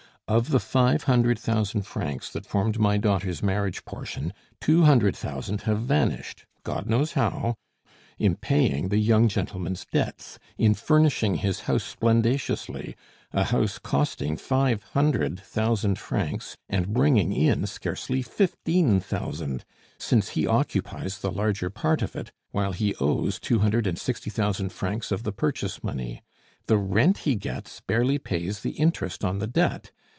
"Of 0.27 0.51
the 0.51 0.61
five 0.61 1.03
hundred 1.03 1.37
thousand 1.37 1.81
francs 1.81 2.29
that 2.31 2.45
formed 2.45 2.79
my 2.79 2.95
daughter's 2.95 3.43
marriage 3.43 3.83
portion, 3.83 4.31
two 4.61 4.83
hundred 4.83 5.13
thousand 5.13 5.63
have 5.63 5.81
vanished 5.81 6.45
God 6.63 6.85
knows 6.87 7.11
how! 7.19 7.55
in 8.17 8.37
paying 8.37 8.87
the 8.87 8.97
young 8.97 9.27
gentleman's 9.27 9.85
debts, 9.91 10.39
in 10.57 10.73
furnishing 10.73 11.35
his 11.35 11.61
house 11.67 11.83
splendaciously 11.83 12.95
a 13.33 13.43
house 13.43 13.77
costing 13.77 14.37
five 14.37 14.83
hundred 14.93 15.37
thousand 15.41 15.99
francs, 15.99 16.55
and 16.69 16.93
bringing 16.93 17.33
in 17.33 17.67
scarcely 17.67 18.21
fifteen 18.21 19.01
thousand, 19.01 19.65
since 19.97 20.29
he 20.29 20.47
occupies 20.47 21.17
the 21.17 21.29
larger 21.29 21.69
part 21.69 22.01
of 22.01 22.15
it, 22.15 22.31
while 22.51 22.71
he 22.71 22.95
owes 23.01 23.37
two 23.37 23.59
hundred 23.59 23.85
and 23.85 23.99
sixty 23.99 24.29
thousand 24.29 24.69
francs 24.71 25.11
of 25.11 25.23
the 25.23 25.33
purchase 25.33 25.83
money. 25.83 26.21
The 26.67 26.77
rent 26.77 27.17
he 27.27 27.35
gets 27.35 27.81
barely 27.81 28.17
pays 28.17 28.61
the 28.61 28.79
interest 28.79 29.25
on 29.25 29.39
the 29.39 29.47
debt. 29.47 29.91